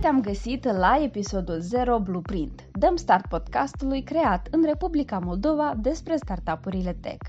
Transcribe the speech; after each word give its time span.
te-am 0.00 0.20
găsit 0.20 0.64
la 0.64 0.98
episodul 1.02 1.60
0 1.60 1.98
Blueprint. 1.98 2.64
Dăm 2.72 2.96
start 2.96 3.26
podcastului 3.26 4.02
creat 4.02 4.48
în 4.50 4.64
Republica 4.64 5.18
Moldova 5.18 5.74
despre 5.80 6.16
startup-urile 6.16 6.96
tech. 7.00 7.24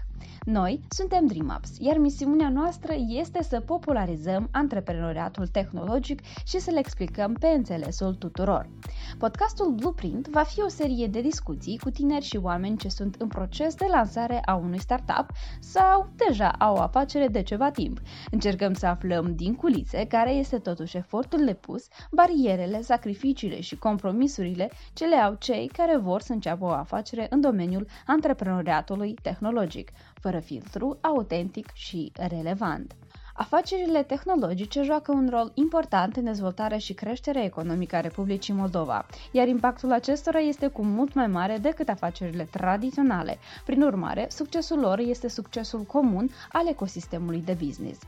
Noi 0.46 0.80
suntem 0.90 1.26
DreamUps, 1.26 1.70
iar 1.80 1.98
misiunea 1.98 2.50
noastră 2.50 2.94
este 3.08 3.44
să 3.44 3.60
popularizăm 3.60 4.48
antreprenoriatul 4.52 5.48
tehnologic 5.48 6.22
și 6.46 6.60
să 6.60 6.72
le 6.72 6.80
explicăm 6.80 7.34
pe 7.34 7.48
înțelesul 7.48 8.14
tuturor. 8.16 8.70
Podcastul 9.16 9.72
Blueprint 9.72 10.28
va 10.28 10.44
fi 10.44 10.62
o 10.62 10.68
serie 10.68 11.08
de 11.08 11.22
discuții 11.22 11.78
cu 11.78 11.90
tineri 11.90 12.26
și 12.26 12.38
oameni 12.38 12.78
ce 12.78 12.90
sunt 12.90 13.16
în 13.16 13.28
proces 13.28 13.76
de 13.76 13.86
lansare 13.92 14.42
a 14.46 14.56
unui 14.56 14.80
startup 14.80 15.26
sau 15.60 16.10
deja 16.28 16.50
au 16.50 16.76
o 16.76 16.80
afacere 16.80 17.28
de 17.28 17.44
ceva 17.44 17.72
timp. 17.72 18.00
Încercăm 18.32 18.74
să 18.74 18.86
aflăm 18.86 19.36
din 19.36 19.56
culițe 19.56 20.06
care 20.06 20.32
este 20.32 20.58
totuși 20.58 20.98
efortul 20.98 21.46
depus, 21.46 21.88
barierele, 22.12 22.82
sacrificiile 22.82 23.62
și 23.62 23.78
compromisurile 23.78 24.72
ce 24.94 25.06
le 25.06 25.16
au 25.16 25.34
cei 25.34 25.68
care 25.68 25.98
vor 25.98 26.22
să 26.22 26.34
înceapă 26.34 26.66
o 26.66 26.70
afacere 26.70 27.28
în 27.30 27.42
domeniul 27.42 27.88
antreprenoriatului 28.06 29.14
tehnologic 29.22 29.92
fără 30.14 30.40
filtru, 30.40 30.98
autentic 31.02 31.72
și 31.74 32.12
relevant. 32.16 32.96
Afacerile 33.40 34.04
tehnologice 34.04 34.82
joacă 34.84 35.12
un 35.12 35.30
rol 35.32 35.52
important 35.54 36.16
în 36.16 36.24
dezvoltarea 36.24 36.78
și 36.78 36.94
creșterea 36.94 37.44
economică 37.44 37.96
a 37.96 38.00
Republicii 38.00 38.54
Moldova, 38.54 39.06
iar 39.32 39.48
impactul 39.48 39.92
acestora 39.92 40.40
este 40.40 40.68
cu 40.68 40.84
mult 40.84 41.14
mai 41.14 41.28
mare 41.28 41.58
decât 41.58 41.90
afacerile 41.90 42.44
tradiționale. 42.44 43.38
Prin 43.66 43.82
urmare, 43.82 44.28
succesul 44.30 44.80
lor 44.80 45.00
este 45.00 45.28
succesul 45.28 45.82
comun 45.84 46.30
al 46.52 46.68
ecosistemului 46.68 47.42
de 47.42 47.58
business. 47.64 48.00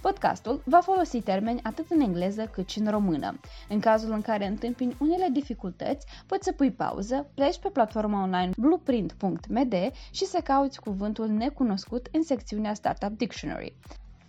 Podcastul 0.00 0.62
va 0.64 0.80
folosi 0.80 1.20
termeni 1.20 1.60
atât 1.62 1.90
în 1.90 2.00
engleză 2.00 2.44
cât 2.52 2.68
și 2.68 2.78
în 2.78 2.90
română. 2.90 3.40
În 3.68 3.80
cazul 3.80 4.12
în 4.12 4.20
care 4.20 4.46
întâmpini 4.46 4.96
unele 4.98 5.28
dificultăți, 5.32 6.06
poți 6.26 6.44
să 6.44 6.52
pui 6.52 6.70
pauză, 6.70 7.26
pleci 7.34 7.58
pe 7.58 7.68
platforma 7.68 8.22
online 8.22 8.50
blueprint.md 8.56 9.74
și 10.10 10.24
să 10.24 10.40
cauți 10.44 10.80
cuvântul 10.80 11.28
necunoscut 11.28 12.08
în 12.12 12.22
secțiunea 12.22 12.74
Startup 12.74 13.18
Dictionary. 13.18 13.74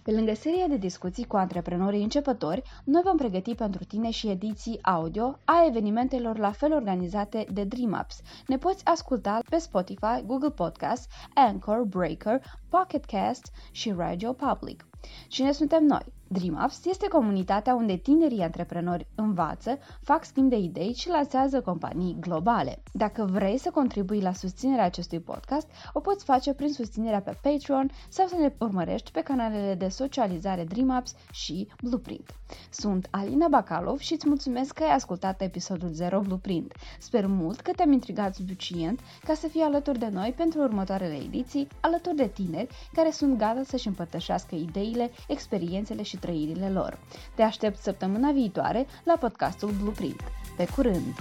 Pe 0.04 0.12
lângă 0.12 0.34
seria 0.34 0.68
de 0.68 0.78
discuții 0.78 1.26
cu 1.26 1.36
antreprenorii 1.36 2.04
începători, 2.04 2.62
noi 2.84 3.02
vom 3.06 3.18
pregăti 3.18 3.56
pentru 3.56 3.84
tine 3.84 4.10
și 4.10 4.30
ediții 4.30 4.80
audio 4.82 5.40
a 5.46 5.66
evenimentelor 5.68 6.38
la 6.38 6.52
fel 6.52 6.74
organizate 6.74 7.46
de 7.52 7.64
DreamUps. 7.64 8.22
Ne 8.48 8.58
poți 8.58 8.86
asculta 8.86 9.40
pe 9.50 9.58
Spotify, 9.58 10.24
Google 10.26 10.52
Podcast, 10.52 11.12
Anchor, 11.34 11.84
Breaker, 11.84 12.42
Pocket 12.70 13.06
Cast 13.06 13.52
și 13.72 13.92
Radio 13.92 14.34
Public. 14.34 14.86
Cine 15.28 15.52
suntem 15.52 15.84
noi? 15.84 16.06
DreamUps 16.34 16.86
este 16.86 17.08
comunitatea 17.08 17.76
unde 17.76 17.96
tinerii 17.96 18.42
antreprenori 18.42 19.08
învață, 19.16 19.78
fac 20.02 20.26
schimb 20.26 20.50
de 20.50 20.56
idei 20.56 20.94
și 20.94 21.10
lansează 21.10 21.62
companii 21.62 22.18
globale. 22.20 22.84
Dacă 22.92 23.28
vrei 23.32 23.58
să 23.58 23.70
contribui 23.70 24.22
la 24.22 24.34
susținerea 24.34 24.86
acestui 24.86 25.20
podcast, 25.20 25.68
o 25.94 26.00
poți 26.00 26.24
face 26.24 26.54
prin 26.54 26.74
susținerea 26.74 27.22
pe 27.22 27.38
Patreon 27.42 27.92
sau 28.10 28.28
să 28.28 28.36
ne 28.36 28.54
urmărești 28.60 29.12
pe 29.12 29.22
canalele 29.22 29.76
de 29.76 29.88
socializare 29.88 30.64
DreamUps 30.64 31.16
și 31.32 31.68
Blueprint. 31.82 32.36
Sunt 32.70 33.08
Alina 33.12 33.48
Bacalov 33.48 34.00
și 34.00 34.14
îți 34.14 34.28
mulțumesc 34.28 34.74
că 34.74 34.84
ai 34.84 34.94
ascultat 34.94 35.42
episodul 35.42 35.90
0 35.90 36.20
Blueprint. 36.20 36.74
Sper 37.00 37.28
mult 37.28 37.60
că 37.60 37.72
te-am 37.72 37.92
intrigat 37.92 38.36
suficient 38.36 39.00
ca 39.24 39.34
să 39.34 39.48
fii 39.48 39.62
alături 39.62 40.00
de 40.00 40.10
noi 40.12 40.34
pentru 40.38 40.62
următoarele 40.62 41.16
ediții, 41.16 41.68
alături 41.80 42.16
de 42.16 42.28
tineri 42.28 42.90
care 42.94 43.12
sunt 43.12 43.38
gata 43.38 43.62
să-și 43.64 43.88
împărtășească 43.88 44.56
ideile, 44.94 45.12
experiențele 45.28 46.04
și 46.04 46.18
trăirile 46.18 46.70
lor. 46.70 47.00
Te 47.36 47.42
aștept 47.42 47.78
săptămâna 47.78 48.32
viitoare 48.32 48.88
la 49.04 49.18
podcastul 49.20 49.72
Blueprint. 49.82 50.22
Pe 50.58 50.68
curând! 50.76 51.16